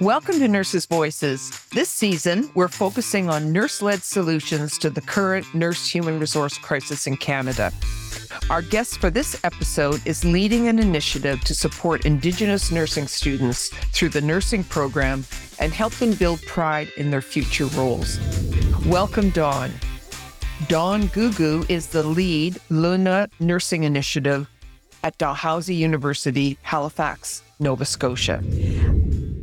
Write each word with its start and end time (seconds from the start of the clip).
Welcome 0.00 0.38
to 0.38 0.46
Nurses 0.46 0.86
Voices. 0.86 1.50
This 1.72 1.88
season, 1.88 2.50
we're 2.54 2.68
focusing 2.68 3.28
on 3.28 3.52
nurse 3.52 3.82
led 3.82 4.02
solutions 4.02 4.78
to 4.78 4.90
the 4.90 5.00
current 5.00 5.52
nurse 5.54 5.90
human 5.90 6.20
resource 6.20 6.56
crisis 6.56 7.06
in 7.06 7.16
Canada. 7.16 7.72
Our 8.48 8.62
guest 8.62 9.00
for 9.00 9.10
this 9.10 9.42
episode 9.44 10.00
is 10.06 10.24
leading 10.24 10.68
an 10.68 10.78
initiative 10.78 11.40
to 11.42 11.54
support 11.54 12.06
Indigenous 12.06 12.70
nursing 12.70 13.06
students 13.06 13.70
through 13.92 14.10
the 14.10 14.20
nursing 14.20 14.62
program 14.62 15.24
and 15.58 15.72
help 15.72 15.92
them 15.94 16.14
build 16.14 16.40
pride 16.42 16.88
in 16.96 17.10
their 17.10 17.20
future 17.20 17.66
roles. 17.66 18.20
Welcome, 18.86 19.30
Dawn. 19.30 19.72
Dawn 20.68 21.08
Googoo 21.08 21.68
is 21.68 21.88
the 21.88 22.02
lead 22.02 22.58
Luna 22.70 23.28
Nursing 23.40 23.82
Initiative 23.82 24.48
at 25.02 25.18
Dalhousie 25.18 25.74
University, 25.74 26.58
Halifax, 26.62 27.42
Nova 27.60 27.84
Scotia 27.84 28.42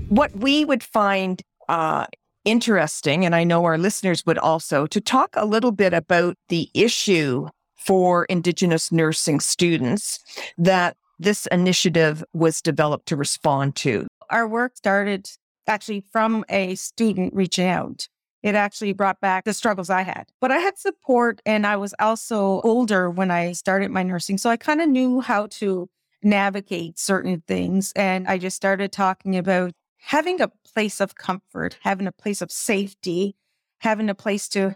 what 0.10 0.36
we 0.36 0.66
would 0.66 0.84
find 0.84 1.42
uh, 1.68 2.06
interesting, 2.44 3.26
and 3.26 3.36
I 3.36 3.44
know 3.44 3.66
our 3.66 3.78
listeners 3.78 4.26
would 4.26 4.38
also, 4.38 4.86
to 4.88 5.02
talk 5.02 5.32
a 5.36 5.46
little 5.46 5.72
bit 5.72 5.94
about 5.94 6.38
the 6.50 6.70
issue 6.74 7.48
for 7.76 8.26
Indigenous 8.26 8.92
nursing 8.92 9.40
students 9.40 10.20
that 10.58 10.98
this 11.20 11.48
initiative 11.48 12.24
was 12.34 12.62
developed 12.62 13.08
to 13.08 13.16
respond 13.16 13.76
to. 13.78 14.08
Our 14.30 14.48
work 14.48 14.76
started 14.76 15.30
actually 15.68 16.04
from 16.12 16.46
a 16.50 16.76
student 16.76 17.34
reaching 17.34 17.68
out. 17.68 18.08
It 18.46 18.54
actually 18.54 18.94
brought 18.94 19.20
back 19.20 19.44
the 19.44 19.56
struggles 19.56 19.90
I 19.90 20.04
had. 20.04 20.28
But 20.40 20.52
I 20.52 20.58
had 20.58 20.78
support 20.78 21.42
and 21.48 21.66
I 21.66 21.78
was 21.78 21.96
also 21.98 22.62
older 22.62 23.10
when 23.10 23.32
I 23.32 23.54
started 23.54 23.90
my 23.90 24.04
nursing. 24.04 24.38
So 24.38 24.52
I 24.52 24.56
kind 24.56 24.82
of 24.82 24.88
knew 24.88 25.20
how 25.20 25.48
to 25.48 25.90
navigate 26.22 27.00
certain 27.00 27.42
things. 27.48 27.92
And 27.96 28.28
I 28.28 28.38
just 28.38 28.56
started 28.56 28.92
talking 28.92 29.36
about 29.36 29.72
having 29.98 30.42
a 30.42 30.52
place 30.64 31.02
of 31.02 31.16
comfort, 31.16 31.80
having 31.82 32.06
a 32.06 32.12
place 32.12 32.40
of 32.40 32.52
safety, 32.52 33.36
having 33.80 34.12
a 34.12 34.16
place 34.16 34.48
to 34.50 34.76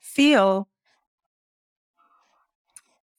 feel 0.00 0.66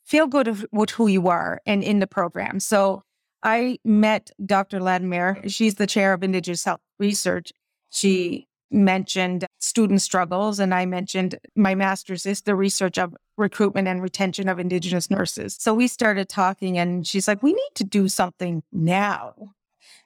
feel 0.03 0.27
good 0.27 0.67
with 0.73 0.89
who 0.89 1.07
you 1.07 1.29
are 1.29 1.61
and 1.65 1.81
in 1.81 1.99
the 1.99 2.05
program. 2.05 2.59
So 2.59 3.03
I 3.41 3.79
met 3.85 4.29
Dr. 4.45 4.81
Latimer. 4.81 5.41
She's 5.47 5.75
the 5.75 5.87
chair 5.87 6.11
of 6.11 6.21
Indigenous 6.21 6.65
Health 6.65 6.81
Research. 6.99 7.53
She 7.89 8.49
mentioned 8.71 9.45
student 9.59 10.01
struggles, 10.01 10.59
and 10.59 10.73
I 10.73 10.85
mentioned 10.85 11.37
my 11.55 11.75
master's 11.75 12.25
is 12.25 12.41
the 12.41 12.55
research 12.55 12.97
of 12.97 13.15
recruitment 13.37 13.87
and 13.87 14.01
retention 14.01 14.49
of 14.49 14.59
Indigenous 14.59 15.09
nurses. 15.09 15.57
So 15.59 15.73
we 15.73 15.87
started 15.87 16.29
talking, 16.29 16.77
and 16.77 17.05
she's 17.05 17.27
like, 17.27 17.43
We 17.43 17.53
need 17.53 17.75
to 17.75 17.83
do 17.83 18.07
something 18.07 18.63
now 18.71 19.33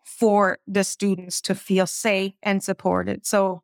for 0.03 0.57
the 0.67 0.83
students 0.83 1.41
to 1.41 1.55
feel 1.55 1.88
safe 1.88 2.33
and 2.41 2.63
supported. 2.63 3.25
So 3.25 3.63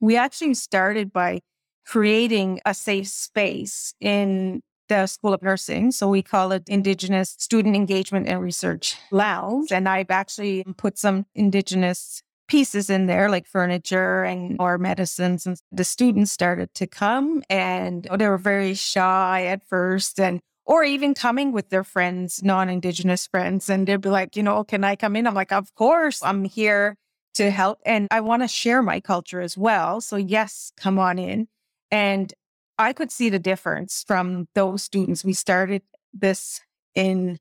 we 0.00 0.16
actually 0.16 0.54
started 0.54 1.12
by 1.12 1.40
creating 1.86 2.60
a 2.66 2.74
safe 2.74 3.08
space 3.08 3.94
in 4.00 4.60
the 4.88 5.06
School 5.06 5.32
of 5.32 5.42
Nursing. 5.42 5.90
So 5.90 6.08
we 6.08 6.22
call 6.22 6.52
it 6.52 6.68
Indigenous 6.68 7.36
Student 7.38 7.76
Engagement 7.76 8.28
and 8.28 8.40
Research 8.40 8.96
Lounge. 9.10 9.70
And 9.70 9.88
I've 9.88 10.10
actually 10.10 10.64
put 10.76 10.98
some 10.98 11.26
Indigenous 11.34 12.22
pieces 12.48 12.90
in 12.90 13.06
there, 13.06 13.30
like 13.30 13.46
furniture 13.46 14.24
and 14.24 14.52
mm-hmm. 14.52 14.62
or 14.62 14.78
medicines. 14.78 15.46
And 15.46 15.60
the 15.70 15.84
students 15.84 16.32
started 16.32 16.74
to 16.74 16.86
come 16.86 17.42
and 17.48 18.06
oh, 18.10 18.16
they 18.16 18.28
were 18.28 18.38
very 18.38 18.74
shy 18.74 19.44
at 19.44 19.62
first. 19.68 20.18
And 20.18 20.40
or 20.68 20.84
even 20.84 21.14
coming 21.14 21.52
with 21.52 21.70
their 21.70 21.84
friends, 21.84 22.42
non 22.42 22.68
Indigenous 22.68 23.26
friends, 23.26 23.70
and 23.70 23.86
they'd 23.86 24.00
be 24.00 24.10
like, 24.10 24.36
you 24.36 24.42
know, 24.42 24.64
can 24.64 24.84
I 24.84 24.96
come 24.96 25.16
in? 25.16 25.26
I'm 25.26 25.34
like, 25.34 25.50
of 25.50 25.74
course, 25.74 26.22
I'm 26.22 26.44
here 26.44 26.94
to 27.34 27.50
help. 27.50 27.78
And 27.86 28.06
I 28.10 28.20
want 28.20 28.42
to 28.42 28.48
share 28.48 28.82
my 28.82 29.00
culture 29.00 29.40
as 29.40 29.56
well. 29.56 30.02
So, 30.02 30.16
yes, 30.16 30.72
come 30.76 30.98
on 30.98 31.18
in. 31.18 31.48
And 31.90 32.34
I 32.78 32.92
could 32.92 33.10
see 33.10 33.30
the 33.30 33.38
difference 33.38 34.04
from 34.06 34.48
those 34.54 34.82
students. 34.82 35.24
We 35.24 35.32
started 35.32 35.82
this 36.12 36.60
in 36.94 37.38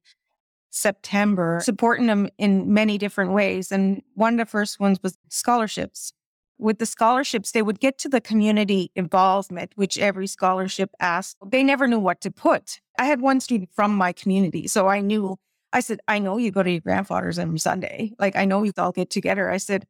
September, 0.70 1.60
supporting 1.62 2.08
them 2.08 2.30
in 2.38 2.74
many 2.74 2.98
different 2.98 3.32
ways. 3.32 3.72
And 3.72 4.02
one 4.14 4.34
of 4.34 4.40
the 4.40 4.50
first 4.50 4.80
ones 4.80 5.00
was 5.02 5.18
scholarships 5.30 6.14
with 6.60 6.80
the 6.80 6.86
scholarships, 6.86 7.52
they 7.52 7.62
would 7.62 7.80
get 7.80 7.98
to 8.00 8.10
the 8.10 8.22
community 8.22 8.92
involvement, 8.96 9.74
which 9.76 9.98
every 9.98 10.28
scholarship 10.28 10.90
asked. 11.00 11.38
They 11.46 11.64
never 11.64 11.88
knew 11.88 12.00
what 12.00 12.22
to 12.22 12.32
put. 12.32 12.80
I 12.98 13.06
had 13.06 13.22
one 13.22 13.40
student 13.40 13.70
from 13.74 13.96
my 13.96 14.12
community. 14.12 14.68
So 14.68 14.88
I 14.88 15.02
knew, 15.02 15.38
I 15.72 15.82
said, 15.82 16.00
I 16.08 16.20
know 16.20 16.38
you 16.38 16.52
go 16.52 16.64
to 16.64 16.72
your 16.72 16.82
grandfather's 16.82 17.38
every 17.38 17.60
Sunday. 17.60 18.14
Like, 18.18 18.36
I 18.36 18.46
know 18.46 18.64
you 18.64 18.74
all 18.78 18.92
get 18.92 19.10
together. 19.10 19.52
I 19.52 19.58
said, 19.58 19.86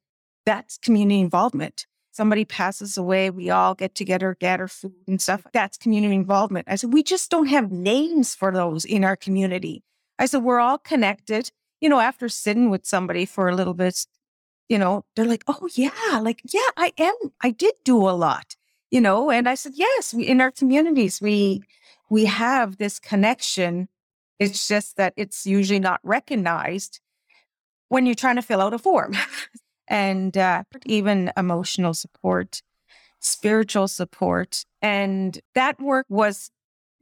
that's 0.45 0.77
community 0.77 1.21
involvement. 1.21 1.87
Somebody 2.11 2.45
passes 2.45 2.97
away, 2.97 3.29
we 3.29 3.49
all 3.51 3.75
get 3.75 3.93
together, 3.93 4.35
gather 4.39 4.67
food 4.67 4.95
and 5.07 5.21
stuff. 5.21 5.43
That's 5.53 5.77
community 5.77 6.16
involvement. 6.16 6.67
I 6.67 6.75
said, 6.75 6.91
we 6.91 7.03
just 7.03 7.29
don't 7.29 7.45
have 7.47 7.71
names 7.71 8.33
for 8.33 8.51
those 8.51 8.85
in 8.85 9.03
our 9.03 9.16
community. 9.16 9.83
I 10.19 10.25
said, 10.25 10.44
we're 10.44 10.59
all 10.59 10.78
connected. 10.78 11.51
You 11.81 11.89
know, 11.89 12.00
after 12.00 12.28
sitting 12.29 12.69
with 12.69 12.85
somebody 12.85 13.25
for 13.25 13.50
a 13.50 13.55
little 13.55 13.73
bit, 13.73 14.05
you 14.69 14.78
know, 14.78 15.05
they're 15.16 15.25
like, 15.25 15.44
oh, 15.47 15.69
yeah, 15.73 16.19
like, 16.22 16.41
yeah, 16.51 16.69
I 16.75 16.91
am. 16.97 17.13
I 17.41 17.51
did 17.51 17.75
do 17.83 17.97
a 17.97 18.11
lot, 18.11 18.55
you 18.91 19.00
know, 19.00 19.29
and 19.29 19.47
I 19.47 19.55
said, 19.55 19.73
yes, 19.75 20.13
we, 20.13 20.28
in 20.28 20.41
our 20.41 20.51
communities, 20.51 21.22
we, 21.22 21.61
we 22.09 22.25
have 22.25 22.78
this 22.78 23.00
connection. 23.00 23.89
It's 24.39 24.67
just 24.67 24.97
that 24.97 25.13
it's 25.17 25.45
usually 25.45 25.79
not 25.79 26.00
recognized 26.03 26.99
when 27.89 28.05
you're 28.05 28.16
trying 28.16 28.35
to 28.35 28.41
fill 28.41 28.61
out 28.61 28.73
a 28.73 28.79
form 28.79 29.16
and 29.88 30.38
uh, 30.38 30.63
even 30.85 31.31
emotional 31.38 31.94
support, 31.94 32.61
spiritual 33.19 33.88
support. 33.88 34.66
And 34.81 35.39
that 35.55 35.79
work 35.79 36.05
was 36.09 36.51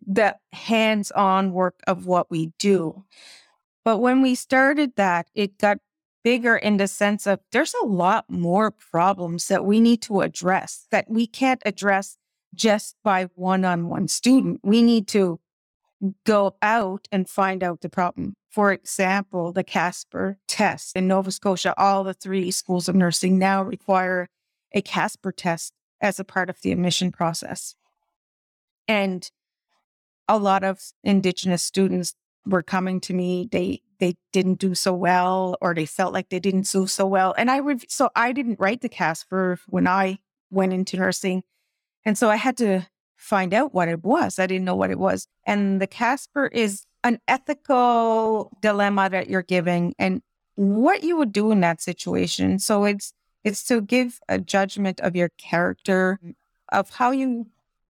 the 0.05 0.35
hands 0.53 1.11
on 1.11 1.51
work 1.51 1.79
of 1.87 2.05
what 2.05 2.29
we 2.29 2.51
do. 2.59 3.03
But 3.83 3.99
when 3.99 4.21
we 4.21 4.35
started 4.35 4.93
that, 4.95 5.27
it 5.35 5.57
got 5.57 5.79
bigger 6.23 6.55
in 6.57 6.77
the 6.77 6.87
sense 6.87 7.27
of 7.27 7.39
there's 7.51 7.75
a 7.81 7.85
lot 7.85 8.25
more 8.29 8.71
problems 8.71 9.47
that 9.47 9.63
we 9.63 9.79
need 9.79 10.01
to 10.01 10.21
address 10.21 10.87
that 10.89 11.05
we 11.07 11.27
can't 11.27 11.61
address 11.65 12.17
just 12.55 12.95
by 13.03 13.29
one 13.35 13.63
on 13.63 13.87
one 13.89 14.07
student. 14.07 14.59
We 14.63 14.81
need 14.81 15.07
to 15.09 15.39
go 16.25 16.55
out 16.61 17.07
and 17.11 17.29
find 17.29 17.63
out 17.63 17.81
the 17.81 17.89
problem. 17.89 18.33
For 18.49 18.71
example, 18.71 19.51
the 19.51 19.63
Casper 19.63 20.37
test 20.47 20.95
in 20.95 21.07
Nova 21.07 21.31
Scotia, 21.31 21.73
all 21.77 22.03
the 22.03 22.13
three 22.13 22.51
schools 22.51 22.89
of 22.89 22.95
nursing 22.95 23.37
now 23.37 23.61
require 23.61 24.27
a 24.71 24.81
Casper 24.81 25.31
test 25.31 25.73
as 26.01 26.19
a 26.19 26.23
part 26.23 26.49
of 26.49 26.61
the 26.61 26.71
admission 26.71 27.11
process. 27.11 27.75
And 28.87 29.29
a 30.27 30.37
lot 30.37 30.63
of 30.63 30.79
Indigenous 31.03 31.63
students 31.63 32.15
were 32.45 32.63
coming 32.63 32.99
to 33.01 33.13
me. 33.13 33.47
They 33.51 33.81
they 33.99 34.15
didn't 34.33 34.59
do 34.59 34.75
so 34.75 34.93
well 34.93 35.57
or 35.61 35.73
they 35.73 35.85
felt 35.85 36.13
like 36.13 36.29
they 36.29 36.39
didn't 36.39 36.69
do 36.69 36.85
so 36.87 37.05
well. 37.07 37.33
And 37.37 37.49
I 37.49 37.59
rev- 37.59 37.85
so 37.87 38.09
I 38.15 38.33
didn't 38.33 38.59
write 38.59 38.81
the 38.81 38.89
Casper 38.89 39.57
when 39.67 39.87
I 39.87 40.19
went 40.51 40.73
into 40.73 40.97
nursing. 40.97 41.43
And 42.03 42.17
so 42.17 42.29
I 42.29 42.35
had 42.35 42.57
to 42.57 42.87
find 43.15 43.53
out 43.53 43.73
what 43.73 43.87
it 43.87 44.03
was. 44.03 44.37
I 44.37 44.47
didn't 44.47 44.65
know 44.65 44.75
what 44.75 44.91
it 44.91 44.99
was. 44.99 45.27
And 45.45 45.81
the 45.81 45.87
Casper 45.87 46.47
is 46.47 46.85
an 47.03 47.19
ethical 47.27 48.51
dilemma 48.61 49.09
that 49.09 49.29
you're 49.29 49.43
giving 49.43 49.93
and 49.97 50.21
what 50.55 51.03
you 51.03 51.17
would 51.17 51.31
do 51.31 51.51
in 51.51 51.61
that 51.61 51.81
situation. 51.81 52.59
So 52.59 52.83
it's 52.85 53.13
it's 53.43 53.63
to 53.65 53.79
give 53.79 54.19
a 54.27 54.39
judgment 54.39 54.99
of 55.01 55.15
your 55.15 55.29
character, 55.37 56.19
of 56.71 56.89
how 56.89 57.11
you 57.11 57.47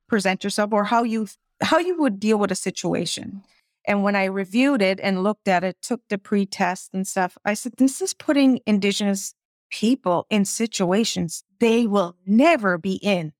present 0.08 0.44
yourself 0.44 0.74
or 0.74 0.84
how 0.84 1.04
you 1.04 1.28
how 1.62 1.78
you 1.80 2.00
would 2.00 2.20
deal 2.20 2.38
with 2.38 2.52
a 2.52 2.56
situation. 2.56 3.44
And 3.88 4.04
when 4.04 4.16
I 4.16 4.26
reviewed 4.26 4.82
it 4.82 5.00
and 5.02 5.24
looked 5.24 5.48
at 5.48 5.64
it, 5.64 5.78
took 5.82 6.02
the 6.10 6.18
pre-test 6.18 6.90
and 6.94 7.08
stuff, 7.08 7.38
I 7.46 7.54
said, 7.54 7.74
this 7.78 8.02
is 8.02 8.14
putting 8.14 8.60
Indigenous 8.66 9.36
people 9.70 10.26
in 10.30 10.46
situations 10.46 11.44
they 11.60 11.88
will 11.88 12.16
never 12.26 12.78
be 12.78 12.96
in. 12.96 13.34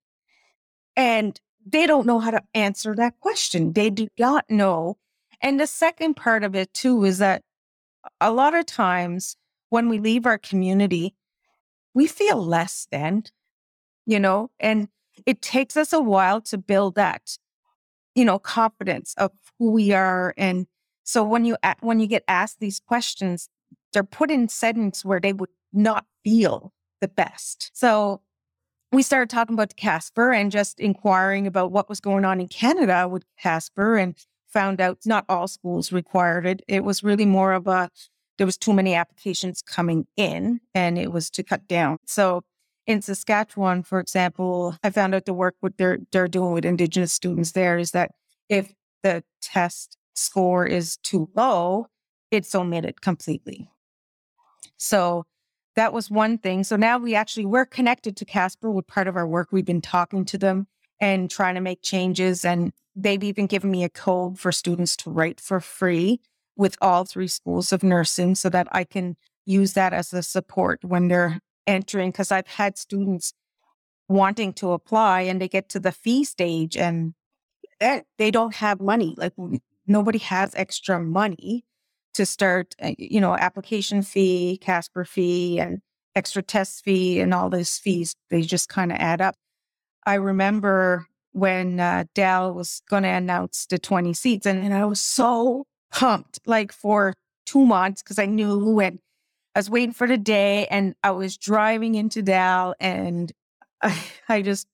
And 0.96 1.40
they 1.66 1.88
don't 1.88 2.06
know 2.06 2.20
how 2.20 2.32
to 2.32 2.44
answer 2.54 2.96
that 2.96 3.20
question. 3.20 3.74
They 3.74 3.90
do 3.90 4.08
not 4.20 4.50
know. 4.50 4.98
And 5.42 5.60
the 5.60 5.68
second 5.68 6.16
part 6.16 6.44
of 6.44 6.56
it, 6.56 6.74
too, 6.74 7.04
is 7.04 7.18
that 7.18 7.42
a 8.22 8.32
lot 8.32 8.54
of 8.54 8.66
times 8.66 9.36
when 9.70 9.90
we 9.90 10.00
leave 10.00 10.26
our 10.26 10.38
community, 10.38 11.16
we 11.94 12.08
feel 12.08 12.38
less 12.38 12.88
than, 12.92 13.24
you 14.06 14.20
know, 14.20 14.52
and 14.60 14.90
it 15.26 15.42
takes 15.42 15.76
us 15.76 15.92
a 15.92 16.02
while 16.02 16.40
to 16.42 16.58
build 16.58 16.96
that 16.96 17.38
you 18.16 18.26
know, 18.26 18.40
confidence 18.40 19.14
of 19.18 19.32
who 19.60 19.72
we 19.72 19.92
are. 19.92 20.34
And 20.38 20.68
so 21.04 21.24
when 21.24 21.46
you 21.46 21.58
when 21.82 22.00
you 22.00 22.08
get 22.08 22.24
asked 22.28 22.60
these 22.60 22.80
questions, 22.80 23.50
they're 23.94 24.04
put 24.04 24.32
in 24.32 24.48
settings 24.48 25.06
where 25.06 25.20
they 25.20 25.34
would 25.34 25.50
not 25.72 26.06
feel 26.24 26.74
the 27.02 27.08
best. 27.08 27.72
So 27.74 28.22
we 28.92 29.04
started 29.04 29.30
talking 29.30 29.54
about 29.54 29.76
Casper 29.76 30.32
and 30.32 30.52
just 30.52 30.80
inquiring 30.80 31.46
about 31.46 31.72
what 31.72 31.90
was 31.90 32.00
going 32.00 32.26
on 32.26 32.40
in 32.40 32.48
Canada 32.48 33.08
with 33.08 33.26
Casper 33.38 33.98
and 33.98 34.16
found 34.48 34.80
out 34.80 35.00
not 35.06 35.26
all 35.28 35.48
schools 35.48 35.92
required 35.92 36.46
it. 36.46 36.62
It 36.68 36.84
was 36.84 37.04
really 37.04 37.26
more 37.26 37.52
of 37.54 37.68
a 37.68 37.90
there 38.38 38.46
was 38.46 38.58
too 38.58 38.74
many 38.74 38.94
applications 38.94 39.62
coming 39.62 40.08
in 40.18 40.60
and 40.74 40.98
it 40.98 41.12
was 41.12 41.30
to 41.32 41.44
cut 41.44 41.68
down. 41.68 41.98
So 42.06 42.44
in 42.88 43.02
Saskatchewan, 43.02 43.84
for 43.84 44.00
example, 44.00 44.78
I 44.84 44.90
found 44.90 45.16
out 45.16 45.26
the 45.26 45.34
work 45.34 45.56
what 45.60 45.78
they're 45.78 46.00
they're 46.12 46.28
doing 46.28 46.54
with 46.54 46.66
Indigenous 46.66 47.14
students 47.14 47.52
there 47.52 47.78
is 47.78 47.92
that 47.92 48.12
if 48.50 48.74
the 49.04 49.24
test 49.42 49.98
score 50.14 50.66
is 50.66 50.98
too 50.98 51.30
low, 51.36 51.88
it's 52.32 52.54
omitted 52.54 53.02
completely. 53.02 53.70
So 54.78 55.26
that 55.76 55.94
was 55.94 56.10
one 56.10 56.38
thing. 56.38 56.64
So 56.64 56.76
now 56.76 56.98
we 56.98 57.16
actually 57.16 57.46
we're 57.46 57.66
connected 57.66 58.16
to 58.18 58.26
Casper 58.26 58.72
with 58.72 58.88
part 58.88 59.08
of 59.08 59.16
our 59.16 59.28
work. 59.28 59.50
We've 59.52 59.66
been 59.66 59.82
talking 59.82 60.26
to 60.26 60.38
them 60.38 60.68
and 61.00 61.30
trying 61.30 61.56
to 61.56 61.62
make 61.62 61.82
changes 61.82 62.46
and 62.46 62.72
they've 62.96 63.24
even 63.24 63.48
given 63.48 63.72
me 63.72 63.84
a 63.84 63.90
code 63.90 64.40
for 64.40 64.52
students 64.52 64.96
to 64.96 65.10
write 65.10 65.42
for 65.42 65.60
free 65.60 66.22
with 66.56 66.78
all 66.82 67.04
three 67.04 67.28
schools 67.28 67.74
of 67.74 67.84
nursing 67.84 68.36
so 68.36 68.50
that 68.50 68.68
I 68.72 68.86
can 68.86 69.18
use 69.46 69.74
that 69.74 69.94
as 69.94 70.14
a 70.14 70.24
support 70.24 70.84
when 70.84 71.10
they're 71.10 71.40
entering 71.68 72.12
because 72.12 72.32
I've 72.32 72.48
had 72.48 72.78
students 72.78 73.34
wanting 74.08 74.54
to 74.54 74.72
apply 74.72 75.22
and 75.22 75.42
they 75.42 75.48
get 75.48 75.70
to 75.70 75.80
the 75.80 75.92
fee 75.92 76.24
stage 76.24 76.78
and 76.78 77.14
they 77.80 78.32
don't 78.32 78.56
have 78.56 78.80
money. 78.80 79.16
Like 79.18 79.34
nobody 79.88 80.20
has 80.20 80.54
extra 80.56 81.00
money 81.00 81.66
to 82.14 82.26
start, 82.26 82.76
uh, 82.82 82.92
you 82.98 83.20
know, 83.20 83.36
application 83.36 84.02
fee, 84.02 84.58
Casper 84.62 85.04
fee, 85.06 85.60
and 85.60 85.82
extra 86.16 86.42
test 86.42 86.84
fee, 86.84 87.20
and 87.20 87.34
all 87.34 87.50
those 87.50 87.78
fees. 87.78 88.16
They 88.30 88.42
just 88.42 88.70
kind 88.70 88.92
of 88.92 88.98
add 89.00 89.22
up. 89.22 89.36
I 90.06 90.16
remember 90.16 91.08
when 91.34 91.80
uh, 91.80 92.06
Dal 92.14 92.54
was 92.54 92.82
going 92.90 93.04
to 93.04 93.10
announce 93.10 93.66
the 93.66 93.78
20 93.78 94.14
seats, 94.14 94.46
and, 94.46 94.64
and 94.64 94.74
I 94.74 94.86
was 94.86 95.02
so 95.02 95.66
pumped, 95.92 96.40
like 96.46 96.72
for 96.72 97.14
two 97.46 97.66
months, 97.66 98.02
because 98.02 98.18
I 98.18 98.26
knew 98.26 98.80
and 98.80 99.00
I 99.56 99.60
was 99.60 99.70
waiting 99.70 99.94
for 99.94 100.06
the 100.06 100.18
day, 100.18 100.68
and 100.68 100.96
I 101.02 101.12
was 101.12 101.38
driving 101.38 101.96
into 101.96 102.22
Dal, 102.22 102.76
and 102.80 103.32
I, 103.82 103.98
I 104.30 104.42
just 104.42 104.68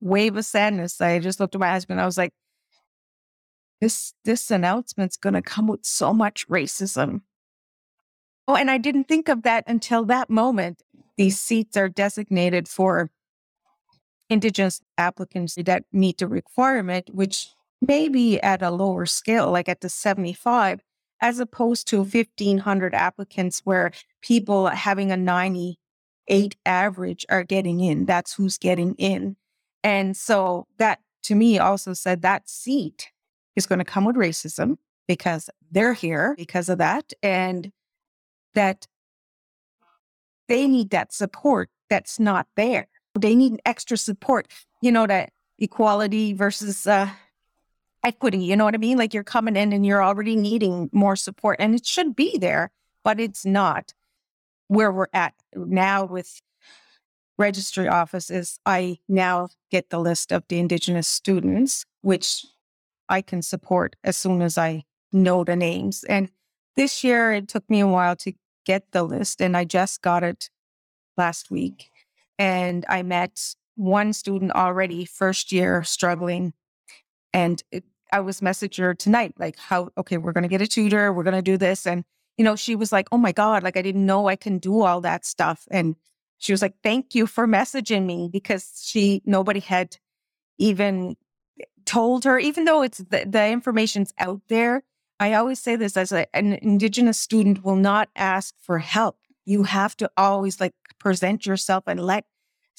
wave 0.00 0.36
of 0.36 0.44
sadness. 0.44 1.00
I 1.00 1.20
just 1.20 1.38
looked 1.38 1.54
at 1.54 1.60
my 1.60 1.70
husband. 1.70 2.00
I 2.00 2.06
was 2.06 2.18
like, 2.18 2.32
this 3.80 4.12
this 4.24 4.50
announcement's 4.50 5.16
going 5.16 5.34
to 5.34 5.42
come 5.42 5.66
with 5.66 5.84
so 5.84 6.12
much 6.12 6.46
racism. 6.48 7.22
Oh, 8.46 8.56
and 8.56 8.70
I 8.70 8.78
didn't 8.78 9.04
think 9.04 9.28
of 9.28 9.42
that 9.42 9.64
until 9.66 10.04
that 10.06 10.28
moment. 10.28 10.82
These 11.16 11.40
seats 11.40 11.76
are 11.76 11.88
designated 11.88 12.66
for 12.66 13.10
Indigenous 14.28 14.80
applicants 14.98 15.56
that 15.56 15.84
meet 15.92 16.18
the 16.18 16.26
requirement, 16.26 17.14
which 17.14 17.48
may 17.80 18.08
be 18.08 18.40
at 18.40 18.62
a 18.62 18.70
lower 18.70 19.06
scale, 19.06 19.50
like 19.50 19.68
at 19.68 19.80
the 19.80 19.88
75, 19.88 20.80
as 21.20 21.38
opposed 21.38 21.86
to 21.88 21.98
1,500 21.98 22.94
applicants 22.94 23.60
where 23.64 23.92
people 24.22 24.66
having 24.68 25.12
a 25.12 25.16
98 25.16 26.56
average 26.64 27.26
are 27.28 27.44
getting 27.44 27.80
in. 27.80 28.06
That's 28.06 28.34
who's 28.34 28.58
getting 28.58 28.94
in. 28.94 29.36
And 29.82 30.16
so 30.16 30.66
that 30.78 31.00
to 31.24 31.34
me 31.34 31.58
also 31.58 31.92
said 31.92 32.22
that 32.22 32.48
seat 32.48 33.10
is 33.56 33.66
going 33.66 33.78
to 33.78 33.84
come 33.84 34.04
with 34.04 34.16
racism 34.16 34.76
because 35.06 35.50
they're 35.70 35.92
here 35.92 36.34
because 36.36 36.68
of 36.68 36.78
that. 36.78 37.12
And 37.22 37.72
that 38.54 38.86
they 40.48 40.66
need 40.66 40.90
that 40.90 41.12
support 41.12 41.70
that's 41.88 42.18
not 42.18 42.46
there. 42.56 42.88
They 43.18 43.34
need 43.34 43.60
extra 43.64 43.96
support, 43.96 44.48
you 44.80 44.92
know, 44.92 45.06
that 45.06 45.32
equality 45.58 46.32
versus 46.32 46.86
uh, 46.86 47.10
equity. 48.04 48.38
You 48.38 48.56
know 48.56 48.64
what 48.64 48.74
I 48.74 48.78
mean? 48.78 48.98
Like 48.98 49.14
you're 49.14 49.24
coming 49.24 49.56
in 49.56 49.72
and 49.72 49.84
you're 49.84 50.02
already 50.02 50.36
needing 50.36 50.90
more 50.92 51.16
support, 51.16 51.56
and 51.60 51.74
it 51.74 51.86
should 51.86 52.16
be 52.16 52.38
there, 52.38 52.70
but 53.04 53.20
it's 53.20 53.44
not. 53.44 53.92
Where 54.68 54.92
we're 54.92 55.08
at 55.12 55.34
now 55.54 56.04
with 56.04 56.40
registry 57.38 57.88
offices, 57.88 58.60
I 58.64 58.98
now 59.08 59.48
get 59.70 59.90
the 59.90 59.98
list 59.98 60.32
of 60.32 60.44
the 60.48 60.58
Indigenous 60.58 61.08
students, 61.08 61.84
which 62.02 62.46
I 63.08 63.22
can 63.22 63.42
support 63.42 63.96
as 64.04 64.16
soon 64.16 64.42
as 64.42 64.56
I 64.56 64.84
know 65.12 65.42
the 65.42 65.56
names. 65.56 66.04
And 66.04 66.30
this 66.76 67.02
year, 67.02 67.32
it 67.32 67.48
took 67.48 67.68
me 67.68 67.80
a 67.80 67.86
while 67.86 68.14
to 68.16 68.32
get 68.64 68.92
the 68.92 69.02
list, 69.02 69.40
and 69.40 69.56
I 69.56 69.64
just 69.64 70.02
got 70.02 70.22
it 70.22 70.50
last 71.16 71.50
week. 71.50 71.90
And 72.38 72.86
I 72.88 73.02
met 73.02 73.54
one 73.74 74.12
student 74.12 74.52
already, 74.52 75.04
first 75.04 75.50
year, 75.50 75.82
struggling. 75.82 76.52
And 77.32 77.62
it, 77.70 77.84
I 78.12 78.20
was 78.20 78.40
messaging 78.40 78.82
her 78.82 78.94
tonight, 78.94 79.34
like, 79.38 79.56
how, 79.56 79.90
okay, 79.96 80.16
we're 80.16 80.32
going 80.32 80.42
to 80.42 80.48
get 80.48 80.60
a 80.60 80.66
tutor, 80.66 81.12
we're 81.12 81.22
going 81.22 81.34
to 81.34 81.42
do 81.42 81.56
this. 81.56 81.86
And, 81.86 82.04
you 82.36 82.44
know, 82.44 82.56
she 82.56 82.74
was 82.74 82.92
like, 82.92 83.08
oh 83.12 83.18
my 83.18 83.32
God, 83.32 83.62
like, 83.62 83.76
I 83.76 83.82
didn't 83.82 84.06
know 84.06 84.28
I 84.28 84.36
can 84.36 84.58
do 84.58 84.82
all 84.82 85.00
that 85.02 85.24
stuff. 85.24 85.66
And 85.70 85.96
she 86.38 86.52
was 86.52 86.62
like, 86.62 86.74
thank 86.82 87.14
you 87.14 87.26
for 87.26 87.46
messaging 87.46 88.06
me 88.06 88.28
because 88.32 88.82
she, 88.82 89.22
nobody 89.24 89.60
had 89.60 89.96
even 90.58 91.16
told 91.84 92.24
her, 92.24 92.38
even 92.38 92.64
though 92.64 92.82
it's 92.82 92.98
the, 92.98 93.26
the 93.28 93.48
information's 93.48 94.12
out 94.18 94.40
there, 94.48 94.82
I 95.18 95.34
always 95.34 95.60
say 95.60 95.76
this 95.76 95.96
as 95.96 96.12
a, 96.12 96.34
an 96.34 96.54
Indigenous 96.62 97.20
student 97.20 97.62
will 97.62 97.76
not 97.76 98.08
ask 98.16 98.54
for 98.60 98.78
help. 98.78 99.18
You 99.44 99.64
have 99.64 99.96
to 99.98 100.10
always 100.16 100.60
like 100.60 100.72
present 100.98 101.44
yourself 101.44 101.84
and 101.86 102.00
let 102.00 102.24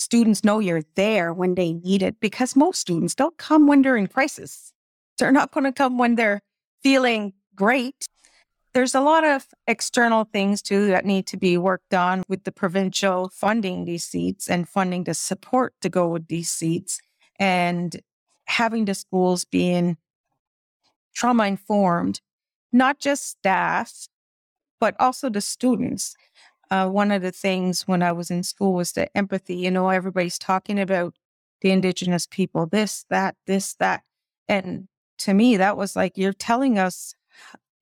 students 0.02 0.44
know 0.44 0.60
you're 0.60 0.84
there 0.96 1.32
when 1.32 1.56
they 1.56 1.74
need 1.74 2.02
it 2.02 2.20
because 2.20 2.56
most 2.56 2.82
students 2.82 3.14
don't 3.14 3.38
come 3.38 3.68
when 3.68 3.84
they're 3.84 3.96
in 3.98 4.08
crisis. 4.08 4.74
They're 5.18 5.32
not 5.32 5.52
going 5.52 5.66
to 5.66 5.72
come 5.72 5.98
when 5.98 6.16
they're 6.16 6.42
feeling 6.82 7.34
great. 7.56 8.08
There's 8.74 8.96
a 8.96 9.02
lot 9.02 9.24
of 9.24 9.46
external 9.68 10.24
things 10.24 10.62
too 10.62 10.88
that 10.88 11.06
need 11.06 11.28
to 11.28 11.38
be 11.38 11.58
worked 11.58 11.94
on 11.94 12.24
with 12.28 12.46
the 12.46 12.52
provincial 12.52 13.30
funding 13.30 13.86
these 13.86 14.04
seats 14.04 14.50
and 14.50 14.68
funding 14.68 15.04
the 15.04 15.14
support 15.14 15.76
to 15.82 15.90
go 15.90 16.08
with 16.08 16.28
these 16.28 16.50
seats. 16.50 17.00
And 17.40 18.02
having 18.46 18.86
the 18.86 18.96
schools 18.96 19.46
being 19.46 19.98
trauma 21.14 21.46
informed, 21.46 22.22
not 22.72 23.00
just 23.00 23.28
staff, 23.28 24.08
but 24.80 24.96
also 25.00 25.30
the 25.30 25.42
students. 25.42 26.16
Uh, 26.72 26.88
one 26.88 27.12
of 27.12 27.22
the 27.22 27.34
things 27.34 27.86
when 27.86 28.02
I 28.02 28.14
was 28.14 28.32
in 28.32 28.44
school 28.44 28.74
was 28.74 28.94
the 28.94 29.16
empathy. 29.16 29.56
You 29.56 29.70
know, 29.70 29.90
everybody's 29.90 30.40
talking 30.40 30.80
about 30.80 31.16
the 31.60 31.70
Indigenous 31.70 32.26
people, 32.26 32.66
this, 32.66 33.06
that, 33.10 33.36
this, 33.46 33.76
that. 33.76 34.04
And 34.48 34.88
to 35.20 35.34
me, 35.34 35.58
that 35.58 35.76
was 35.76 35.96
like, 35.96 36.18
you're 36.18 36.34
telling 36.34 36.80
us 36.80 37.14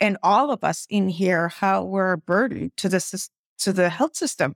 and 0.02 0.18
all 0.24 0.52
of 0.52 0.64
us 0.64 0.88
in 0.90 1.10
here 1.10 1.50
how 1.50 1.84
we're 1.84 2.14
a 2.14 2.18
burden 2.18 2.72
to 2.78 2.90
the, 2.90 3.30
to 3.60 3.72
the 3.72 3.90
health 3.90 4.16
system. 4.16 4.56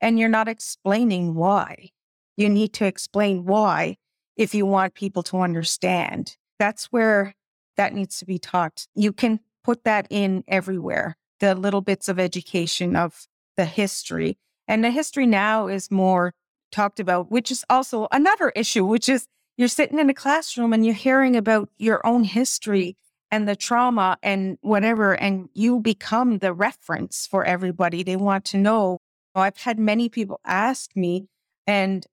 And 0.00 0.18
you're 0.18 0.28
not 0.28 0.48
explaining 0.48 1.34
why. 1.34 1.90
You 2.36 2.48
need 2.48 2.72
to 2.74 2.84
explain 2.86 3.44
why 3.44 3.96
if 4.36 4.54
you 4.54 4.66
want 4.66 4.94
people 4.94 5.24
to 5.24 5.40
understand. 5.40 6.36
That's 6.58 6.86
where 6.86 7.34
that 7.76 7.92
needs 7.92 8.18
to 8.20 8.24
be 8.24 8.38
taught. 8.38 8.86
You 8.94 9.12
can 9.12 9.40
put 9.64 9.84
that 9.84 10.06
in 10.10 10.44
everywhere, 10.46 11.16
the 11.40 11.54
little 11.54 11.80
bits 11.80 12.08
of 12.08 12.20
education 12.20 12.94
of 12.94 13.26
the 13.58 13.66
history. 13.66 14.38
And 14.66 14.82
the 14.82 14.90
history 14.90 15.26
now 15.26 15.66
is 15.66 15.90
more 15.90 16.32
talked 16.72 17.00
about, 17.00 17.30
which 17.30 17.50
is 17.50 17.64
also 17.68 18.08
another 18.10 18.50
issue, 18.56 18.86
which 18.86 19.08
is 19.10 19.26
you're 19.58 19.68
sitting 19.68 19.98
in 19.98 20.08
a 20.08 20.14
classroom 20.14 20.72
and 20.72 20.86
you're 20.86 20.94
hearing 20.94 21.36
about 21.36 21.68
your 21.76 22.06
own 22.06 22.24
history 22.24 22.96
and 23.30 23.46
the 23.46 23.56
trauma 23.56 24.16
and 24.22 24.56
whatever, 24.62 25.12
and 25.12 25.48
you 25.52 25.80
become 25.80 26.38
the 26.38 26.54
reference 26.54 27.26
for 27.26 27.44
everybody. 27.44 28.02
They 28.02 28.16
want 28.16 28.46
to 28.46 28.56
know. 28.56 28.98
I've 29.34 29.58
had 29.58 29.78
many 29.78 30.08
people 30.08 30.40
ask 30.44 30.96
me, 30.96 31.28
and 31.66 32.06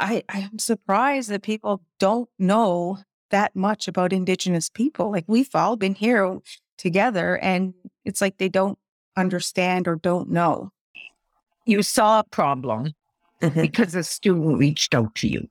I, 0.00 0.22
I'm 0.28 0.58
surprised 0.58 1.28
that 1.30 1.42
people 1.42 1.82
don't 2.00 2.28
know 2.38 2.98
that 3.30 3.54
much 3.54 3.86
about 3.86 4.12
Indigenous 4.12 4.68
people. 4.68 5.12
Like 5.12 5.24
we've 5.26 5.54
all 5.54 5.76
been 5.76 5.94
here 5.94 6.38
together, 6.78 7.36
and 7.38 7.74
it's 8.04 8.20
like 8.20 8.38
they 8.38 8.48
don't 8.48 8.78
understand 9.16 9.86
or 9.86 9.96
don't 9.96 10.30
know. 10.30 10.70
You 11.64 11.82
saw 11.82 12.20
a 12.20 12.24
problem 12.24 12.94
mm-hmm. 13.40 13.60
because 13.60 13.94
a 13.94 14.02
student 14.02 14.58
reached 14.58 14.94
out 14.94 15.14
to 15.16 15.28
you. 15.28 15.48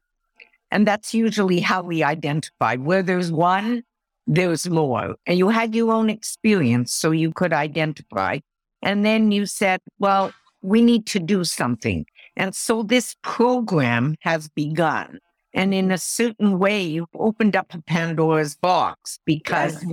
And 0.71 0.87
that's 0.87 1.13
usually 1.13 1.59
how 1.59 1.83
we 1.83 2.03
identify. 2.03 2.75
Where 2.77 3.03
there's 3.03 3.31
one, 3.31 3.83
there's 4.27 4.69
more. 4.69 5.15
And 5.25 5.37
you 5.37 5.49
had 5.49 5.75
your 5.75 5.91
own 5.91 6.09
experience, 6.09 6.93
so 6.93 7.11
you 7.11 7.31
could 7.31 7.53
identify. 7.53 8.39
And 8.81 9.05
then 9.05 9.31
you 9.31 9.45
said, 9.45 9.81
well, 9.99 10.33
we 10.61 10.81
need 10.81 11.05
to 11.07 11.19
do 11.19 11.43
something. 11.43 12.05
And 12.37 12.55
so 12.55 12.83
this 12.83 13.15
program 13.21 14.15
has 14.21 14.47
begun. 14.47 15.19
And 15.53 15.73
in 15.73 15.91
a 15.91 15.97
certain 15.97 16.59
way, 16.59 16.81
you've 16.81 17.09
opened 17.15 17.55
up 17.57 17.73
a 17.73 17.81
Pandora's 17.81 18.55
box 18.55 19.19
because 19.25 19.83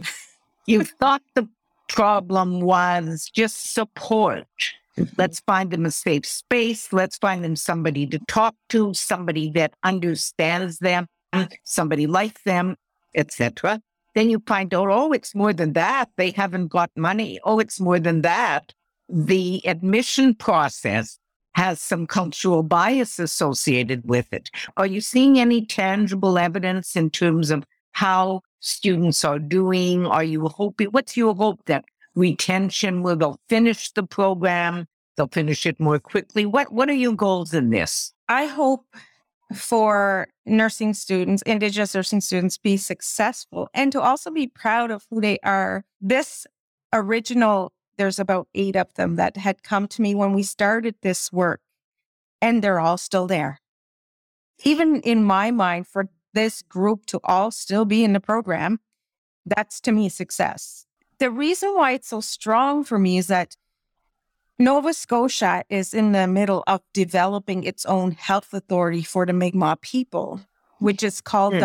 you 0.66 0.84
thought 0.84 1.22
the 1.34 1.48
problem 1.88 2.60
was 2.60 3.28
just 3.34 3.74
support. 3.74 4.46
Let's 5.16 5.40
find 5.40 5.70
them 5.70 5.86
a 5.86 5.90
safe 5.90 6.26
space. 6.26 6.92
Let's 6.92 7.18
find 7.18 7.44
them 7.44 7.56
somebody 7.56 8.06
to 8.08 8.18
talk 8.28 8.54
to, 8.70 8.94
somebody 8.94 9.50
that 9.52 9.74
understands 9.84 10.78
them, 10.78 11.06
somebody 11.64 12.06
like 12.06 12.42
them, 12.44 12.76
etc. 13.14 13.80
Then 14.14 14.30
you 14.30 14.42
find 14.46 14.72
out, 14.74 14.88
oh, 14.90 15.12
it's 15.12 15.34
more 15.34 15.52
than 15.52 15.74
that. 15.74 16.10
They 16.16 16.30
haven't 16.30 16.68
got 16.68 16.90
money. 16.96 17.38
Oh, 17.44 17.58
it's 17.58 17.78
more 17.80 17.98
than 18.00 18.22
that. 18.22 18.72
the 19.08 19.66
admission 19.66 20.34
process 20.34 21.18
has 21.54 21.80
some 21.80 22.06
cultural 22.06 22.62
bias 22.62 23.18
associated 23.18 24.02
with 24.04 24.32
it. 24.32 24.50
Are 24.76 24.86
you 24.86 25.00
seeing 25.00 25.38
any 25.38 25.64
tangible 25.64 26.38
evidence 26.38 26.94
in 26.94 27.10
terms 27.10 27.50
of 27.50 27.64
how 27.92 28.42
students 28.60 29.24
are 29.24 29.38
doing? 29.38 30.06
Are 30.06 30.22
you 30.22 30.46
hoping, 30.48 30.88
what's 30.88 31.16
your 31.16 31.34
hope 31.34 31.60
that 31.66 31.84
retention 32.14 33.02
will 33.02 33.16
they'll 33.16 33.40
finish 33.48 33.90
the 33.92 34.02
program? 34.02 34.86
They'll 35.16 35.28
finish 35.28 35.66
it 35.66 35.80
more 35.80 35.98
quickly. 35.98 36.46
What, 36.46 36.72
what 36.72 36.88
are 36.88 36.94
your 36.94 37.14
goals 37.14 37.52
in 37.52 37.70
this? 37.70 38.12
I 38.28 38.46
hope 38.46 38.86
for 39.54 40.28
nursing 40.44 40.94
students, 40.94 41.42
Indigenous 41.42 41.94
nursing 41.94 42.20
students, 42.20 42.58
be 42.58 42.76
successful 42.76 43.68
and 43.74 43.90
to 43.92 44.00
also 44.00 44.30
be 44.30 44.46
proud 44.46 44.90
of 44.90 45.06
who 45.10 45.20
they 45.20 45.38
are. 45.42 45.84
This 46.00 46.46
original 46.92 47.72
there's 47.98 48.20
about 48.20 48.48
eight 48.54 48.76
of 48.76 48.94
them 48.94 49.16
that 49.16 49.36
had 49.36 49.62
come 49.62 49.88
to 49.88 50.00
me 50.00 50.14
when 50.14 50.32
we 50.32 50.44
started 50.44 50.94
this 51.02 51.32
work, 51.32 51.60
and 52.40 52.62
they're 52.62 52.80
all 52.80 52.96
still 52.96 53.26
there. 53.26 53.60
Even 54.64 55.00
in 55.02 55.24
my 55.24 55.50
mind, 55.50 55.86
for 55.88 56.08
this 56.32 56.62
group 56.62 57.06
to 57.06 57.20
all 57.24 57.50
still 57.50 57.84
be 57.84 58.04
in 58.04 58.12
the 58.12 58.20
program, 58.20 58.78
that's 59.44 59.80
to 59.80 59.92
me 59.92 60.08
success. 60.08 60.86
The 61.18 61.30
reason 61.30 61.74
why 61.74 61.92
it's 61.92 62.08
so 62.08 62.20
strong 62.20 62.84
for 62.84 62.98
me 62.98 63.18
is 63.18 63.26
that 63.26 63.56
Nova 64.58 64.92
Scotia 64.92 65.64
is 65.68 65.92
in 65.94 66.12
the 66.12 66.26
middle 66.26 66.62
of 66.66 66.80
developing 66.92 67.64
its 67.64 67.84
own 67.86 68.12
health 68.12 68.52
authority 68.52 69.02
for 69.02 69.26
the 69.26 69.32
Mi'kmaq 69.32 69.80
people, 69.80 70.40
which 70.78 71.02
is 71.02 71.20
called 71.20 71.54
mm. 71.54 71.60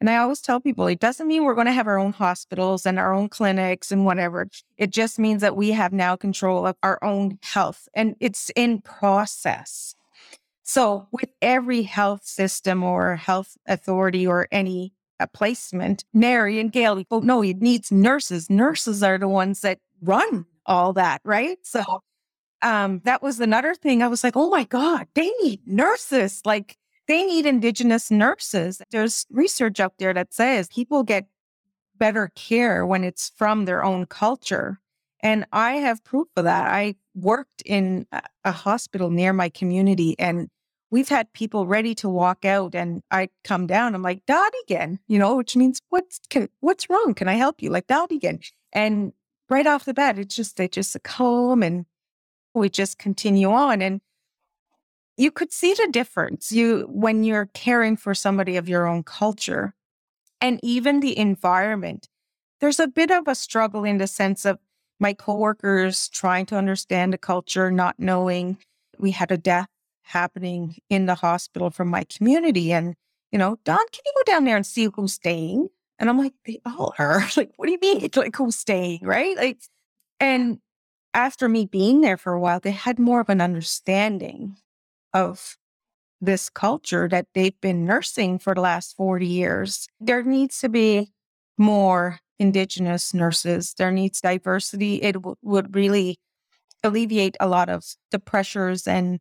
And 0.00 0.08
I 0.08 0.16
always 0.16 0.40
tell 0.40 0.60
people 0.60 0.86
it 0.86 1.00
doesn't 1.00 1.26
mean 1.26 1.44
we're 1.44 1.54
going 1.54 1.66
to 1.66 1.72
have 1.72 1.88
our 1.88 1.98
own 1.98 2.12
hospitals 2.12 2.86
and 2.86 2.98
our 2.98 3.12
own 3.12 3.28
clinics 3.28 3.90
and 3.90 4.04
whatever. 4.04 4.48
It 4.76 4.90
just 4.90 5.18
means 5.18 5.40
that 5.40 5.56
we 5.56 5.72
have 5.72 5.92
now 5.92 6.14
control 6.14 6.66
of 6.66 6.76
our 6.82 7.02
own 7.02 7.38
health 7.42 7.88
and 7.94 8.14
it's 8.20 8.50
in 8.54 8.80
process. 8.80 9.96
So, 10.62 11.08
with 11.10 11.30
every 11.40 11.82
health 11.82 12.24
system 12.24 12.84
or 12.84 13.16
health 13.16 13.56
authority 13.66 14.26
or 14.26 14.46
any 14.52 14.92
uh, 15.20 15.26
placement, 15.26 16.04
Mary 16.12 16.60
and 16.60 16.72
Gail, 16.72 17.02
oh, 17.10 17.20
no, 17.20 17.42
it 17.42 17.60
needs 17.60 17.90
nurses. 17.90 18.48
Nurses 18.50 19.02
are 19.02 19.18
the 19.18 19.28
ones 19.28 19.60
that 19.60 19.78
run 20.02 20.46
all 20.66 20.92
that, 20.94 21.20
right? 21.24 21.58
So, 21.62 21.82
um, 22.62 23.00
that 23.04 23.22
was 23.22 23.40
another 23.40 23.74
thing. 23.74 24.02
I 24.02 24.08
was 24.08 24.24
like, 24.24 24.36
oh 24.36 24.50
my 24.50 24.64
God, 24.64 25.06
they 25.14 25.30
need 25.42 25.60
nurses. 25.66 26.42
Like, 26.44 26.76
they 27.06 27.24
need 27.24 27.46
Indigenous 27.46 28.10
nurses. 28.10 28.82
There's 28.90 29.26
research 29.30 29.80
out 29.80 29.94
there 29.98 30.12
that 30.12 30.34
says 30.34 30.68
people 30.68 31.02
get 31.02 31.26
better 31.96 32.30
care 32.34 32.86
when 32.86 33.04
it's 33.04 33.32
from 33.36 33.64
their 33.64 33.82
own 33.84 34.06
culture. 34.06 34.80
And 35.20 35.46
I 35.52 35.74
have 35.74 36.04
proof 36.04 36.28
of 36.36 36.44
that. 36.44 36.70
I 36.70 36.94
worked 37.14 37.62
in 37.64 38.06
a 38.44 38.52
hospital 38.52 39.10
near 39.10 39.32
my 39.32 39.48
community 39.48 40.14
and 40.18 40.48
we've 40.90 41.08
had 41.08 41.32
people 41.32 41.66
ready 41.66 41.94
to 41.96 42.08
walk 42.08 42.44
out 42.44 42.74
and 42.74 43.02
I 43.10 43.28
come 43.44 43.66
down. 43.66 43.94
I'm 43.94 44.02
like, 44.02 44.24
Dad 44.26 44.52
again, 44.64 44.98
you 45.06 45.18
know, 45.18 45.36
which 45.36 45.56
means 45.56 45.80
what's 45.90 46.20
can, 46.30 46.48
what's 46.60 46.88
wrong? 46.88 47.14
Can 47.14 47.28
I 47.28 47.34
help 47.34 47.62
you? 47.62 47.70
Like 47.70 47.86
Dad 47.86 48.10
again. 48.10 48.40
And 48.72 49.12
right 49.50 49.66
off 49.66 49.84
the 49.84 49.94
bat, 49.94 50.18
it's 50.18 50.34
just 50.34 50.56
they 50.56 50.68
just 50.68 50.96
calm 51.04 51.62
and 51.62 51.86
we 52.54 52.68
just 52.68 52.98
continue 52.98 53.50
on. 53.50 53.82
And 53.82 54.00
you 55.18 55.32
could 55.32 55.52
see 55.52 55.74
the 55.74 55.88
difference 55.90 56.52
you 56.52 56.88
when 56.90 57.24
you're 57.24 57.50
caring 57.52 57.96
for 57.96 58.14
somebody 58.14 58.56
of 58.56 58.68
your 58.68 58.86
own 58.86 59.02
culture 59.02 59.74
and 60.40 60.60
even 60.62 61.00
the 61.00 61.18
environment 61.18 62.08
there's 62.60 62.80
a 62.80 62.88
bit 62.88 63.10
of 63.10 63.28
a 63.28 63.34
struggle 63.34 63.84
in 63.84 63.98
the 63.98 64.06
sense 64.06 64.44
of 64.44 64.58
my 64.98 65.12
coworkers 65.12 66.08
trying 66.08 66.46
to 66.46 66.56
understand 66.56 67.12
the 67.12 67.18
culture 67.18 67.70
not 67.70 67.96
knowing 67.98 68.56
we 68.98 69.10
had 69.10 69.30
a 69.30 69.36
death 69.36 69.68
happening 70.08 70.76
in 70.88 71.06
the 71.06 71.14
hospital 71.14 71.70
from 71.70 71.88
my 71.88 72.04
community 72.04 72.72
and 72.72 72.94
you 73.30 73.38
know 73.38 73.58
don 73.64 73.78
can 73.92 74.02
you 74.04 74.12
go 74.16 74.32
down 74.32 74.44
there 74.44 74.56
and 74.56 74.66
see 74.66 74.88
who's 74.94 75.14
staying 75.14 75.68
and 75.98 76.08
i'm 76.08 76.18
like 76.18 76.34
they 76.46 76.60
all 76.64 76.94
are 76.98 77.22
like 77.36 77.50
what 77.56 77.66
do 77.66 77.72
you 77.72 77.78
mean 77.80 78.08
like 78.16 78.36
who's 78.36 78.56
staying 78.56 79.00
right 79.02 79.36
like 79.36 79.58
and 80.20 80.58
after 81.14 81.48
me 81.48 81.66
being 81.66 82.00
there 82.00 82.16
for 82.16 82.32
a 82.32 82.40
while 82.40 82.60
they 82.60 82.70
had 82.70 82.98
more 82.98 83.20
of 83.20 83.28
an 83.28 83.40
understanding 83.40 84.56
of 85.12 85.56
this 86.20 86.50
culture 86.50 87.08
that 87.08 87.26
they've 87.34 87.60
been 87.60 87.84
nursing 87.84 88.38
for 88.38 88.54
the 88.54 88.60
last 88.60 88.96
40 88.96 89.26
years. 89.26 89.86
There 90.00 90.22
needs 90.22 90.58
to 90.60 90.68
be 90.68 91.12
more 91.56 92.20
Indigenous 92.38 93.12
nurses. 93.14 93.74
There 93.76 93.90
needs 93.90 94.20
diversity. 94.20 94.96
It 95.02 95.12
w- 95.12 95.36
would 95.42 95.74
really 95.74 96.18
alleviate 96.84 97.36
a 97.40 97.48
lot 97.48 97.68
of 97.68 97.84
the 98.12 98.20
pressures, 98.20 98.86
and 98.86 99.18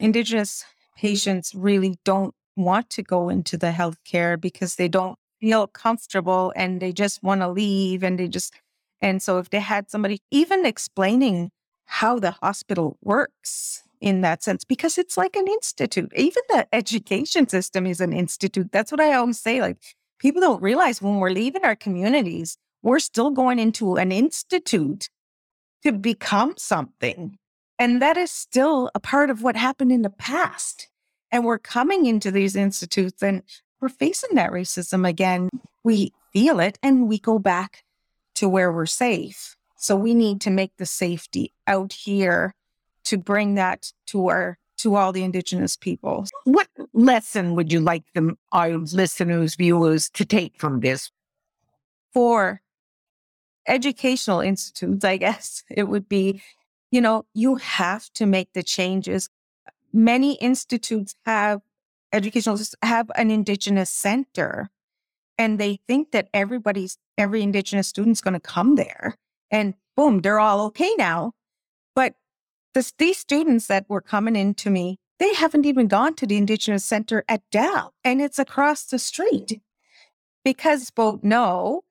Indigenous 0.00 0.64
patients 0.96 1.54
really 1.54 1.96
don't 2.04 2.34
want 2.56 2.90
to 2.90 3.02
go 3.02 3.28
into 3.28 3.56
the 3.56 3.70
healthcare 3.70 4.40
because 4.40 4.76
they 4.76 4.88
don't 4.88 5.18
feel 5.40 5.66
comfortable 5.66 6.52
and 6.56 6.80
they 6.80 6.92
just 6.92 7.22
want 7.22 7.40
to 7.40 7.48
leave 7.48 8.02
and 8.02 8.18
they 8.18 8.28
just 8.28 8.54
and 9.00 9.20
so 9.20 9.38
if 9.38 9.50
they 9.50 9.60
had 9.60 9.90
somebody 9.90 10.20
even 10.30 10.64
explaining 10.64 11.50
how 11.86 12.18
the 12.18 12.30
hospital 12.30 12.96
works 13.02 13.82
in 14.00 14.20
that 14.20 14.42
sense 14.42 14.64
because 14.64 14.98
it's 14.98 15.16
like 15.16 15.36
an 15.36 15.48
institute. 15.48 16.12
Even 16.14 16.42
the 16.48 16.66
education 16.74 17.48
system 17.48 17.86
is 17.86 18.00
an 18.00 18.12
institute. 18.12 18.70
That's 18.72 18.92
what 18.92 19.00
I 19.00 19.14
always 19.14 19.40
say. 19.40 19.60
Like 19.60 19.78
people 20.18 20.40
don't 20.40 20.62
realize 20.62 21.00
when 21.00 21.16
we're 21.16 21.30
leaving 21.30 21.64
our 21.64 21.76
communities, 21.76 22.56
we're 22.82 22.98
still 22.98 23.30
going 23.30 23.58
into 23.58 23.96
an 23.96 24.12
institute 24.12 25.08
to 25.84 25.92
become 25.92 26.54
something. 26.56 27.38
And 27.78 28.00
that 28.00 28.16
is 28.16 28.30
still 28.30 28.90
a 28.94 29.00
part 29.00 29.30
of 29.30 29.42
what 29.42 29.56
happened 29.56 29.92
in 29.92 30.02
the 30.02 30.10
past. 30.10 30.88
And 31.32 31.44
we're 31.44 31.58
coming 31.58 32.06
into 32.06 32.30
these 32.30 32.54
institutes 32.54 33.22
and 33.22 33.42
we're 33.80 33.88
facing 33.88 34.36
that 34.36 34.52
racism 34.52 35.06
again. 35.06 35.50
We 35.82 36.12
feel 36.32 36.60
it 36.60 36.78
and 36.82 37.08
we 37.08 37.18
go 37.18 37.38
back 37.38 37.84
to 38.36 38.48
where 38.48 38.72
we're 38.72 38.86
safe. 38.86 39.56
So 39.76 39.96
we 39.96 40.14
need 40.14 40.40
to 40.42 40.50
make 40.50 40.72
the 40.78 40.86
safety 40.86 41.52
out 41.66 41.92
here 41.92 42.54
to 43.04 43.18
bring 43.18 43.54
that 43.54 43.92
to 44.06 44.28
our 44.28 44.58
to 44.78 44.96
all 44.96 45.12
the 45.12 45.22
indigenous 45.22 45.76
people. 45.76 46.26
What 46.44 46.68
lesson 46.92 47.54
would 47.54 47.72
you 47.72 47.80
like 47.80 48.02
them 48.14 48.36
our 48.52 48.76
listeners, 48.76 49.54
viewers 49.54 50.10
to 50.10 50.24
take 50.24 50.58
from 50.58 50.80
this? 50.80 51.10
For 52.12 52.60
educational 53.66 54.40
institutes, 54.40 55.04
I 55.04 55.16
guess 55.16 55.62
it 55.70 55.84
would 55.84 56.08
be, 56.08 56.42
you 56.94 57.00
know, 57.00 57.24
you 57.34 57.56
have 57.56 58.08
to 58.14 58.26
make 58.26 58.52
the 58.52 58.62
changes. 58.62 59.28
Many 59.92 60.34
institutes 60.34 61.14
have 61.26 61.60
educational 62.12 62.58
have 62.82 63.10
an 63.16 63.30
indigenous 63.30 63.90
center 63.90 64.70
and 65.36 65.58
they 65.58 65.80
think 65.88 66.12
that 66.12 66.28
everybody's 66.32 66.96
every 67.18 67.42
indigenous 67.42 67.88
student's 67.88 68.20
going 68.20 68.34
to 68.34 68.40
come 68.40 68.76
there 68.76 69.16
and 69.50 69.74
boom 69.96 70.20
they're 70.20 70.38
all 70.38 70.60
okay 70.66 70.94
now 70.96 71.32
but 71.96 72.14
this, 72.74 72.92
these 72.98 73.18
students 73.18 73.68
that 73.68 73.86
were 73.88 74.00
coming 74.00 74.36
into 74.36 74.68
me, 74.68 74.98
they 75.18 75.32
haven't 75.32 75.64
even 75.64 75.86
gone 75.86 76.14
to 76.16 76.26
the 76.26 76.36
Indigenous 76.36 76.84
Center 76.84 77.24
at 77.28 77.42
Dal, 77.50 77.94
and 78.02 78.20
it's 78.20 78.38
across 78.38 78.84
the 78.84 78.98
street. 78.98 79.60
Because 80.44 80.90
both 80.90 81.22
know 81.22 81.84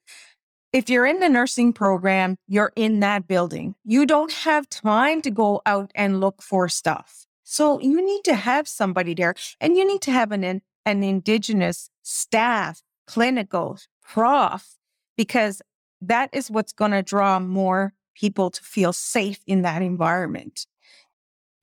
if 0.73 0.89
you're 0.89 1.05
in 1.05 1.19
the 1.19 1.29
nursing 1.29 1.71
program, 1.71 2.35
you're 2.47 2.73
in 2.75 2.99
that 3.01 3.27
building. 3.27 3.75
You 3.85 4.05
don't 4.05 4.31
have 4.31 4.69
time 4.69 5.21
to 5.21 5.31
go 5.31 5.61
out 5.65 5.91
and 5.95 6.19
look 6.19 6.41
for 6.41 6.67
stuff. 6.67 7.25
So 7.43 7.79
you 7.79 8.03
need 8.03 8.23
to 8.23 8.35
have 8.35 8.67
somebody 8.67 9.13
there 9.13 9.35
and 9.61 9.77
you 9.77 9.87
need 9.87 10.01
to 10.01 10.11
have 10.11 10.31
an, 10.31 10.61
an 10.85 11.03
Indigenous 11.03 11.89
staff, 12.01 12.81
clinical, 13.05 13.77
prof, 14.01 14.77
because 15.15 15.61
that 16.01 16.29
is 16.33 16.49
what's 16.49 16.73
going 16.73 16.91
to 16.91 17.03
draw 17.03 17.39
more 17.39 17.93
people 18.15 18.49
to 18.49 18.61
feel 18.63 18.93
safe 18.93 19.39
in 19.47 19.61
that 19.61 19.81
environment 19.81 20.65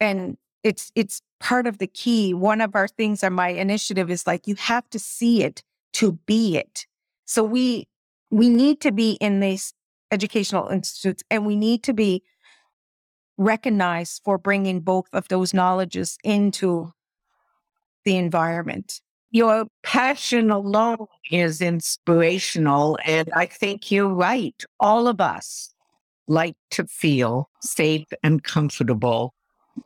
and 0.01 0.37
it's 0.63 0.91
it's 0.95 1.23
part 1.39 1.67
of 1.67 1.79
the 1.79 1.87
key 1.87 2.35
one 2.35 2.61
of 2.61 2.75
our 2.75 2.89
things 2.89 3.23
on 3.23 3.33
my 3.33 3.49
initiative 3.49 4.11
is 4.11 4.27
like 4.27 4.47
you 4.47 4.55
have 4.57 4.89
to 4.91 4.99
see 4.99 5.45
it 5.45 5.63
to 5.93 6.13
be 6.27 6.57
it 6.57 6.87
so 7.25 7.45
we 7.45 7.87
we 8.31 8.49
need 8.49 8.81
to 8.81 8.93
be 8.93 9.13
in 9.13 9.41
these 9.41 9.73
educational 10.11 10.69
institutes 10.69 11.23
and 11.31 11.47
we 11.47 11.57
need 11.57 11.83
to 11.85 11.93
be 11.93 12.23
recognized 13.39 14.21
for 14.25 14.39
bringing 14.39 14.81
both 14.81 15.07
of 15.13 15.29
those 15.29 15.55
knowledges 15.55 16.19
into 16.25 16.93
the 18.05 18.17
environment. 18.17 19.01
Your 19.31 19.67
passion 19.83 20.51
alone 20.51 21.07
is 21.31 21.61
inspirational 21.61 22.99
and 23.05 23.31
i 23.35 23.47
think 23.47 23.91
you're 23.91 24.09
right. 24.09 24.65
All 24.81 25.07
of 25.07 25.21
us 25.21 25.73
like 26.27 26.57
to 26.73 26.87
feel 26.87 27.49
safe 27.61 28.07
and 28.23 28.43
comfortable 28.43 29.35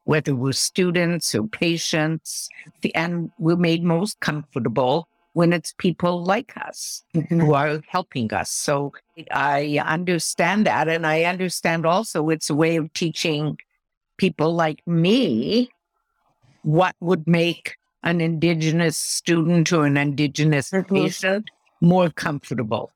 whether 0.04 0.34
we're 0.34 0.52
students 0.52 1.34
or 1.34 1.46
patients, 1.46 2.48
and 2.94 3.30
we're 3.38 3.56
made 3.56 3.82
most 3.82 4.18
comfortable 4.20 5.08
when 5.34 5.52
it's 5.52 5.74
people 5.78 6.24
like 6.24 6.56
us 6.56 7.04
who 7.28 7.54
are 7.54 7.80
helping 7.88 8.32
us. 8.32 8.50
So 8.50 8.92
I 9.30 9.80
understand 9.84 10.66
that. 10.66 10.88
And 10.88 11.06
I 11.06 11.24
understand 11.24 11.84
also 11.84 12.30
it's 12.30 12.48
a 12.48 12.54
way 12.54 12.76
of 12.76 12.92
teaching 12.94 13.58
people 14.16 14.54
like 14.54 14.80
me 14.86 15.70
what 16.62 16.94
would 17.00 17.26
make 17.26 17.76
an 18.02 18.20
Indigenous 18.20 18.96
student 18.96 19.72
or 19.72 19.86
an 19.86 19.96
Indigenous 19.96 20.72
patient 20.88 21.50
more 21.80 22.10
comfortable. 22.10 22.92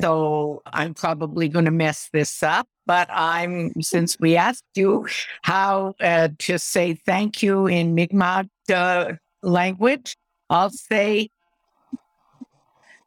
so 0.00 0.62
I'm 0.66 0.94
probably 0.94 1.48
going 1.48 1.64
to 1.64 1.70
mess 1.70 2.08
this 2.12 2.42
up, 2.42 2.66
but 2.86 3.08
I'm, 3.10 3.72
since 3.80 4.18
we 4.18 4.36
asked 4.36 4.64
you 4.74 5.06
how 5.42 5.94
uh, 6.00 6.28
to 6.38 6.58
say 6.58 6.94
thank 6.94 7.42
you 7.42 7.66
in 7.66 7.94
Mi'kmaq 7.94 8.48
uh, 8.74 9.12
language, 9.42 10.16
I'll 10.50 10.70
say, 10.70 11.30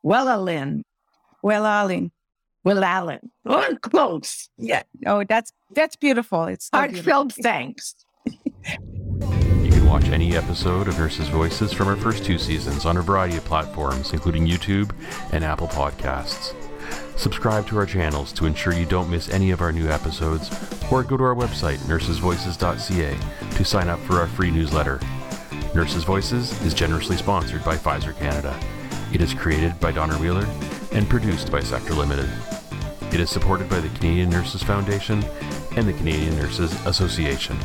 well, 0.03 0.27
Alin. 0.27 0.83
Well, 1.41 1.63
Alin. 1.63 2.11
Well, 2.63 2.83
Alan. 2.83 3.31
Oh, 3.45 3.75
close. 3.81 4.49
Yeah. 4.57 4.83
Oh, 5.05 5.23
that's 5.23 5.51
that's 5.73 5.95
beautiful. 5.95 6.45
It's 6.45 6.65
so 6.65 6.77
heartfelt 6.77 7.33
thanks. 7.33 7.95
You 8.25 9.71
can 9.71 9.85
watch 9.87 10.05
any 10.09 10.35
episode 10.35 10.87
of 10.87 10.97
Nurses 10.97 11.27
Voices 11.29 11.73
from 11.73 11.87
our 11.87 11.95
first 11.95 12.23
two 12.23 12.37
seasons 12.37 12.85
on 12.85 12.97
a 12.97 13.01
variety 13.01 13.37
of 13.37 13.45
platforms, 13.45 14.13
including 14.13 14.45
YouTube 14.45 14.91
and 15.31 15.43
Apple 15.43 15.67
Podcasts. 15.67 16.53
Subscribe 17.17 17.67
to 17.67 17.77
our 17.77 17.85
channels 17.85 18.31
to 18.33 18.45
ensure 18.45 18.73
you 18.73 18.85
don't 18.85 19.09
miss 19.09 19.29
any 19.29 19.51
of 19.51 19.61
our 19.61 19.71
new 19.71 19.87
episodes, 19.87 20.49
or 20.91 21.03
go 21.03 21.17
to 21.17 21.23
our 21.23 21.35
website, 21.35 21.77
nursesvoices.ca, 21.79 23.55
to 23.55 23.65
sign 23.65 23.89
up 23.89 23.99
for 24.01 24.19
our 24.19 24.27
free 24.27 24.51
newsletter. 24.51 24.99
Nurses 25.73 26.03
Voices 26.03 26.59
is 26.63 26.73
generously 26.73 27.15
sponsored 27.17 27.63
by 27.63 27.75
Pfizer 27.75 28.17
Canada. 28.17 28.59
It 29.13 29.21
is 29.21 29.33
created 29.33 29.77
by 29.81 29.91
Donner 29.91 30.17
Wheeler 30.17 30.47
and 30.93 31.07
produced 31.09 31.51
by 31.51 31.59
Sector 31.59 31.93
Limited. 31.93 32.29
It 33.11 33.19
is 33.19 33.29
supported 33.29 33.69
by 33.69 33.81
the 33.81 33.89
Canadian 33.89 34.29
Nurses 34.29 34.63
Foundation 34.63 35.21
and 35.75 35.85
the 35.85 35.93
Canadian 35.93 36.37
Nurses 36.37 36.73
Association. 36.85 37.57